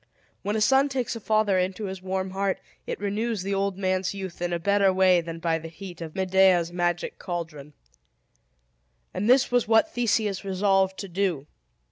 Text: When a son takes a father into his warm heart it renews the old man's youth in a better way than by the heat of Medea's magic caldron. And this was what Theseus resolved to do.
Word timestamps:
When 0.41 0.55
a 0.55 0.61
son 0.61 0.89
takes 0.89 1.15
a 1.15 1.19
father 1.19 1.59
into 1.59 1.83
his 1.85 2.01
warm 2.01 2.31
heart 2.31 2.59
it 2.87 2.99
renews 2.99 3.43
the 3.43 3.53
old 3.53 3.77
man's 3.77 4.15
youth 4.15 4.41
in 4.41 4.51
a 4.51 4.57
better 4.57 4.91
way 4.91 5.21
than 5.21 5.37
by 5.37 5.59
the 5.59 5.67
heat 5.67 6.01
of 6.01 6.15
Medea's 6.15 6.73
magic 6.73 7.19
caldron. 7.19 7.73
And 9.13 9.29
this 9.29 9.51
was 9.51 9.67
what 9.67 9.93
Theseus 9.93 10.43
resolved 10.43 10.97
to 11.01 11.07
do. 11.07 11.45